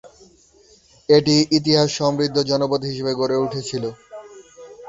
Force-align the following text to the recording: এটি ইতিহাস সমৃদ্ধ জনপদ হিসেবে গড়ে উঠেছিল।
এটি 1.09 1.35
ইতিহাস 1.57 1.89
সমৃদ্ধ 1.99 2.37
জনপদ 2.49 2.81
হিসেবে 2.89 3.11
গড়ে 3.19 3.37
উঠেছিল। 3.37 3.83